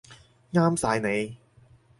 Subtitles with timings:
[0.51, 1.37] 啱晒你